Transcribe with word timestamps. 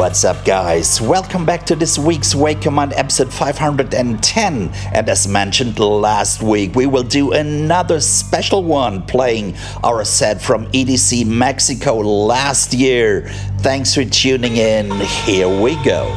What's 0.00 0.24
up, 0.24 0.46
guys? 0.46 0.98
Welcome 0.98 1.44
back 1.44 1.66
to 1.66 1.76
this 1.76 1.98
week's 1.98 2.34
Wake 2.34 2.64
Your 2.64 2.72
Mind 2.72 2.94
episode 2.94 3.30
510. 3.30 4.70
And 4.94 5.08
as 5.10 5.28
mentioned 5.28 5.78
last 5.78 6.42
week, 6.42 6.74
we 6.74 6.86
will 6.86 7.02
do 7.02 7.32
another 7.32 8.00
special 8.00 8.64
one 8.64 9.02
playing 9.02 9.56
our 9.84 10.02
set 10.06 10.40
from 10.40 10.64
EDC 10.68 11.26
Mexico 11.26 11.98
last 11.98 12.72
year. 12.72 13.28
Thanks 13.58 13.94
for 13.94 14.06
tuning 14.06 14.56
in. 14.56 14.90
Here 15.26 15.46
we 15.46 15.74
go. 15.84 16.08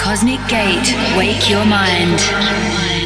Cosmic 0.00 0.40
Gate. 0.48 0.94
Wake 1.18 1.50
your 1.50 1.66
mind. 1.66 2.99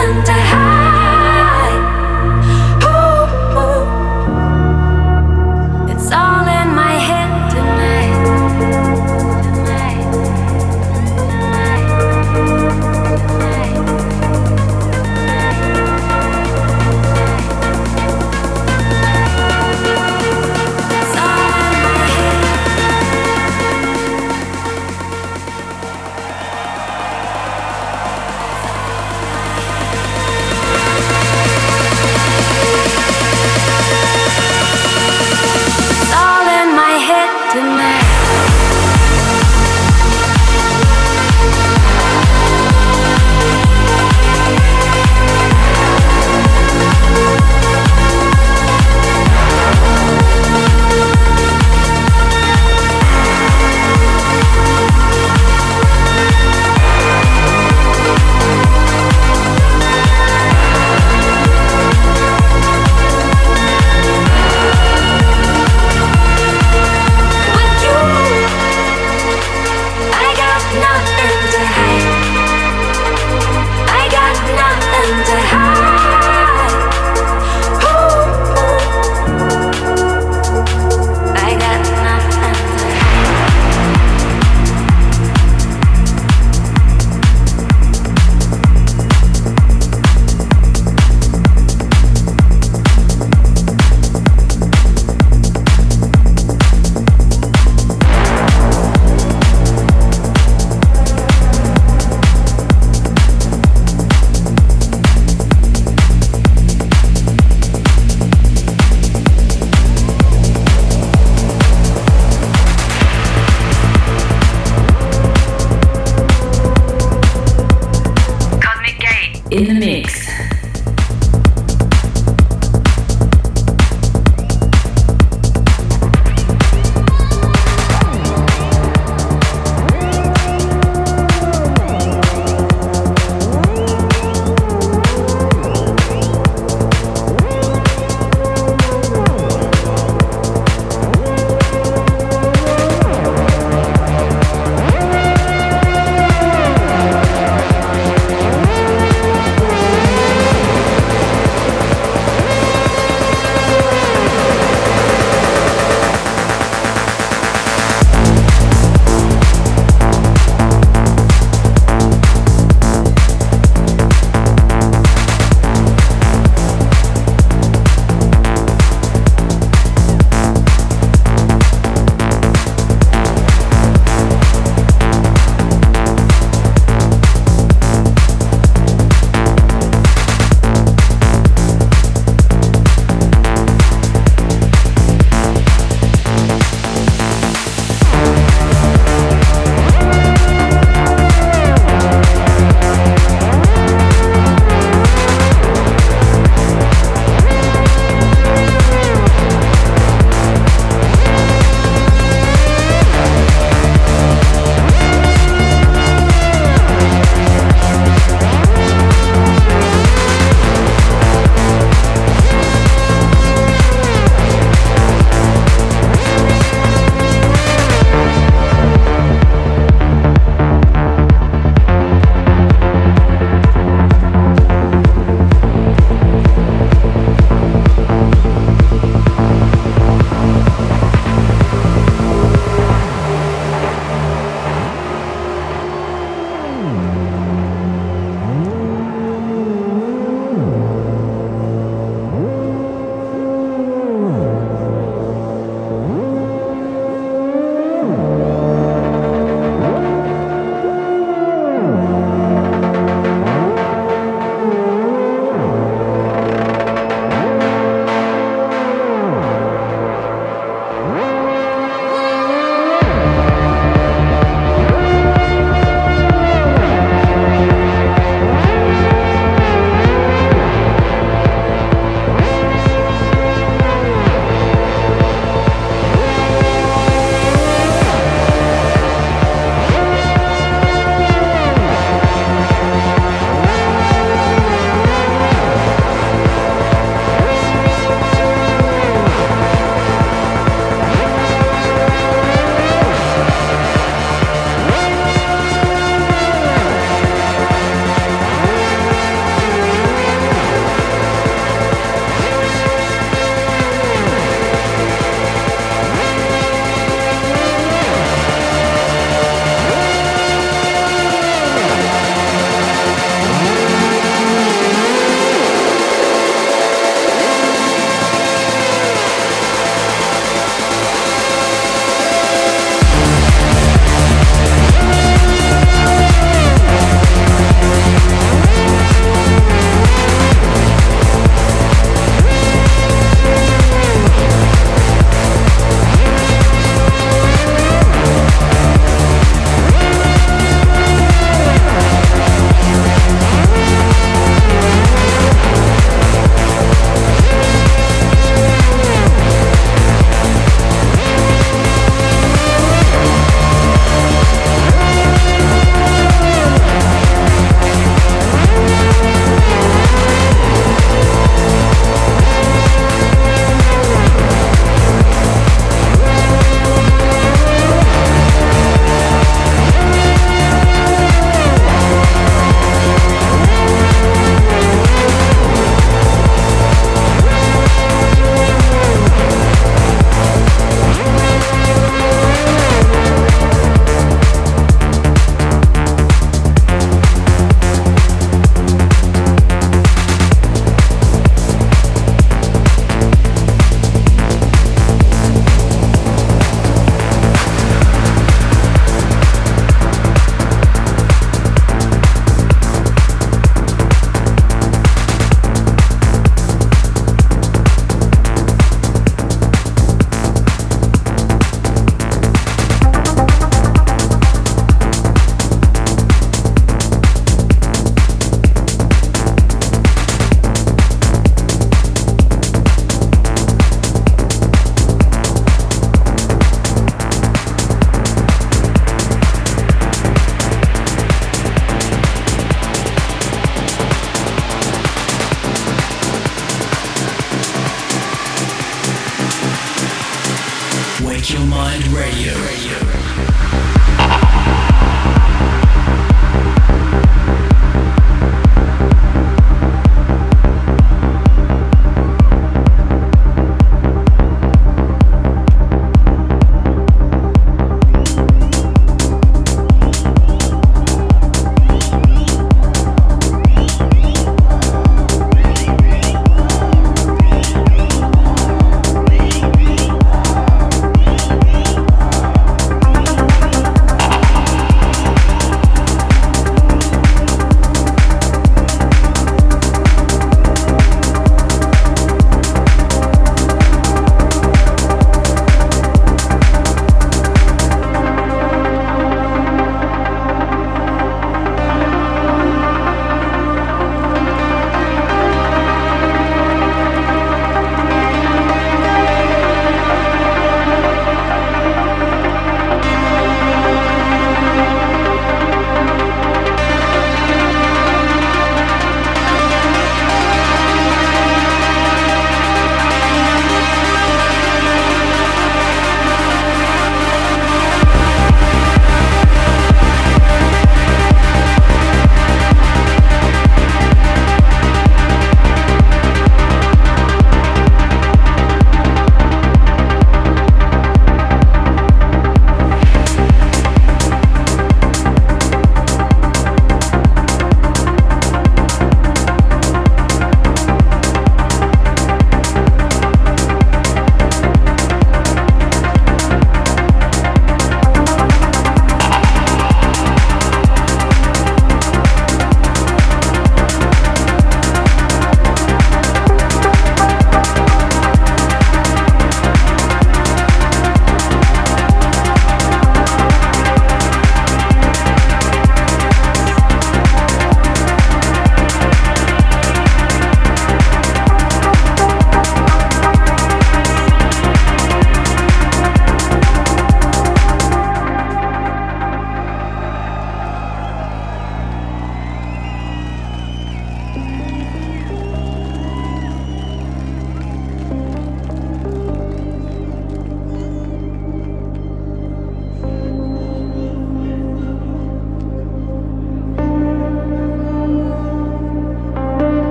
Nothing 0.00 0.24
to 0.24 0.39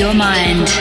your 0.00 0.14
mind. 0.14 0.79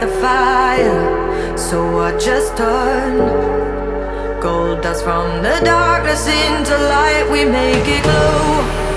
the 0.00 0.06
fire, 0.06 1.56
so 1.56 1.98
I 1.98 2.16
just 2.18 2.56
turn 2.56 3.18
gold 4.40 4.82
dust 4.82 5.02
from 5.02 5.42
the 5.42 5.60
darkness 5.64 6.26
into 6.26 6.76
light. 6.76 7.28
We 7.30 7.44
make 7.44 7.86
it 7.86 8.02
glow. 8.04 8.87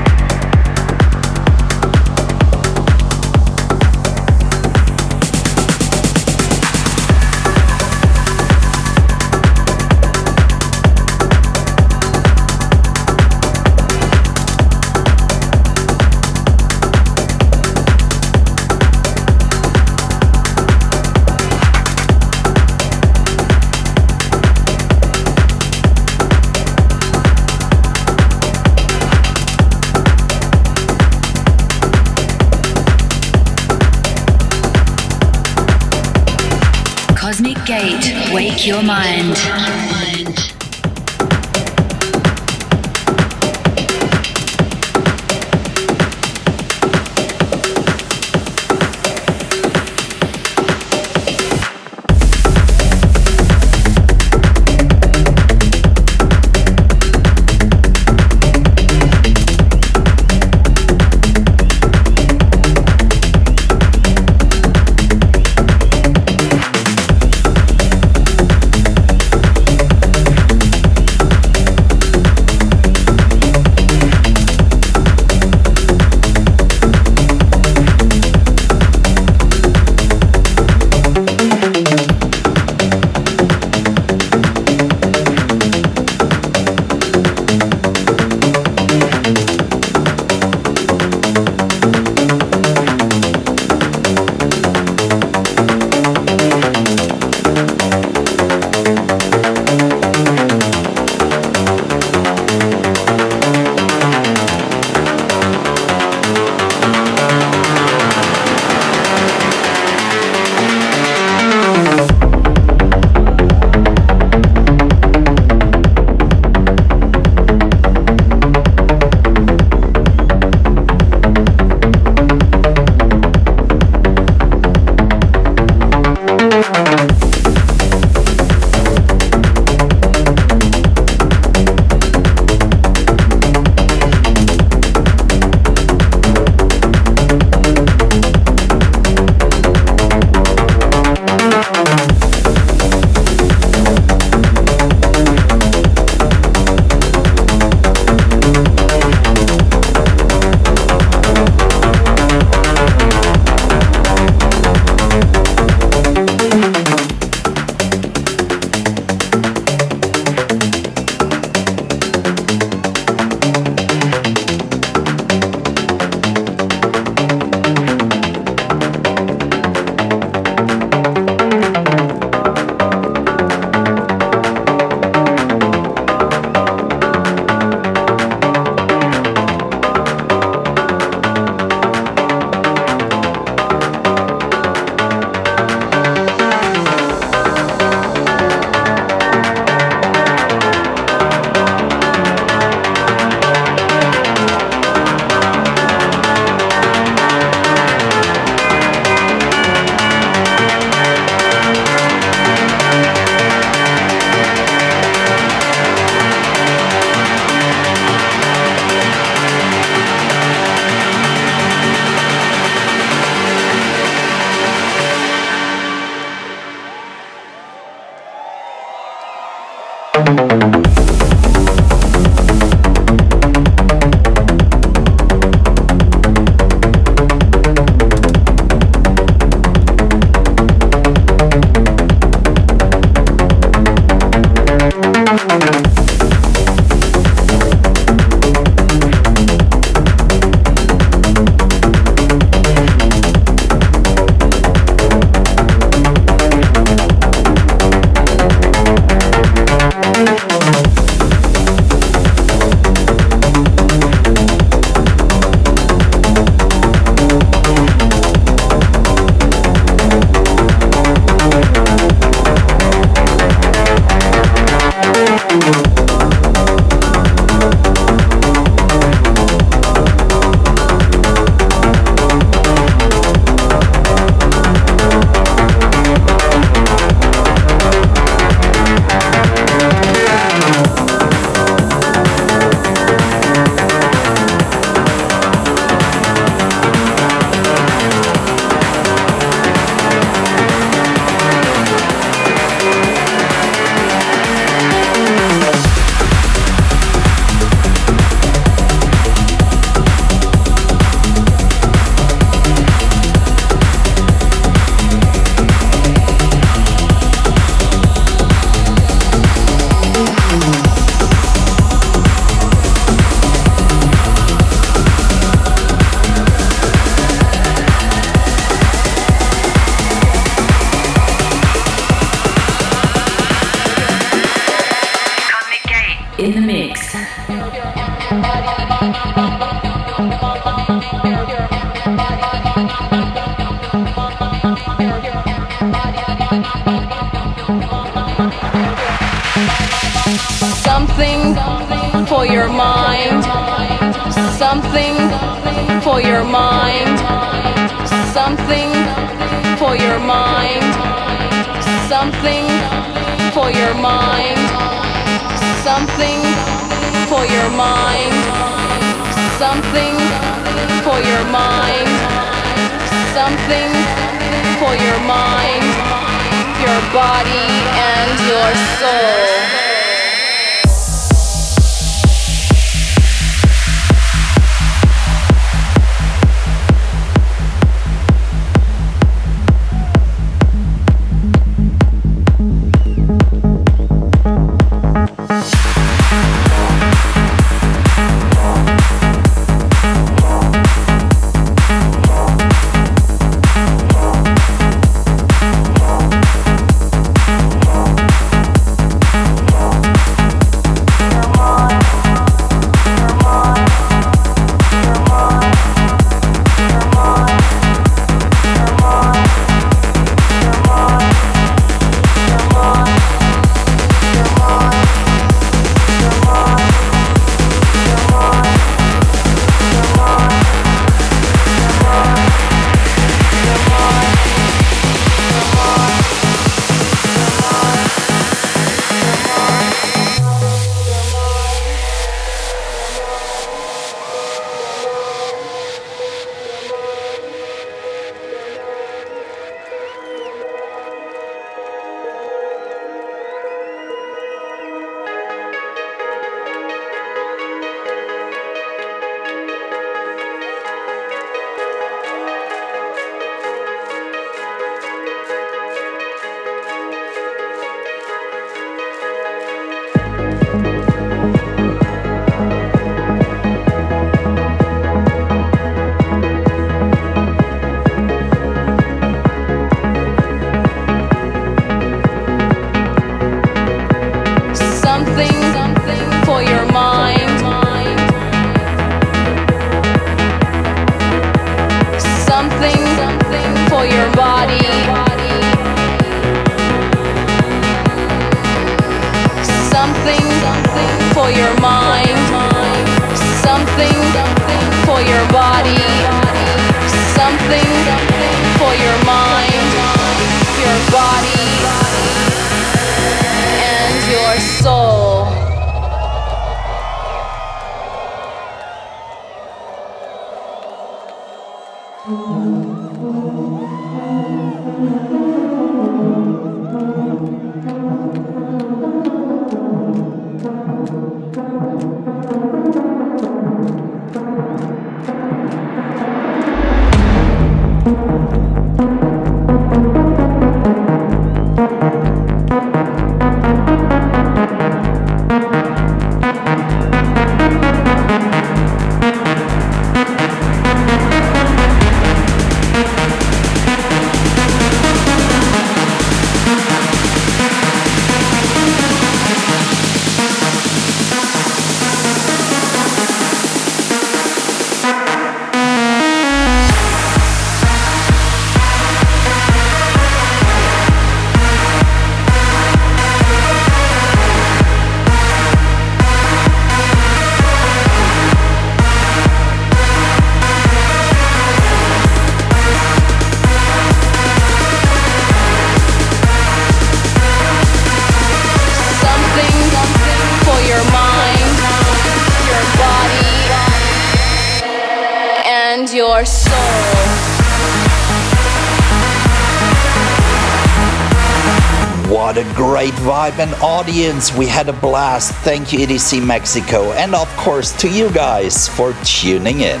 Audience. 594.06 594.54
We 594.54 594.66
had 594.66 594.88
a 594.88 594.92
blast. 594.92 595.52
Thank 595.64 595.92
you, 595.92 595.98
EDC 595.98 596.46
Mexico. 596.46 597.10
And 597.14 597.34
of 597.34 597.48
course, 597.56 597.90
to 598.00 598.08
you 598.08 598.30
guys 598.30 598.86
for 598.86 599.12
tuning 599.24 599.80
in. 599.80 600.00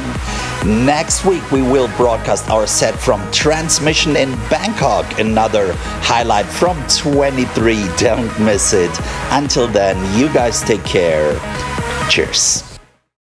Next 0.64 1.24
week, 1.24 1.50
we 1.50 1.60
will 1.60 1.88
broadcast 1.96 2.48
our 2.48 2.68
set 2.68 2.94
from 2.94 3.20
Transmission 3.32 4.14
in 4.14 4.30
Bangkok, 4.48 5.18
another 5.18 5.72
highlight 6.02 6.46
from 6.46 6.80
23. 6.86 7.84
Don't 7.96 8.40
miss 8.40 8.72
it. 8.72 8.92
Until 9.32 9.66
then, 9.66 9.96
you 10.16 10.32
guys 10.32 10.62
take 10.62 10.84
care. 10.84 11.34
Cheers. 12.08 12.65